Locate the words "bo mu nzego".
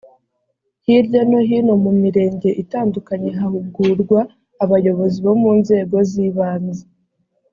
5.25-5.95